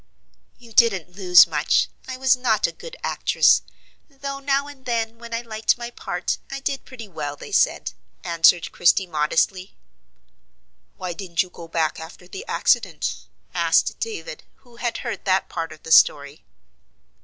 [0.57, 3.61] "You didn't lose much: I was not a good actress;
[4.09, 7.91] though now and then when I liked my part I did pretty well they said,"
[8.23, 9.75] answered Christie, modestly.
[10.97, 15.71] "Why didn't you go back after the accident?" asked David, who had heard that part
[15.71, 16.41] of the story.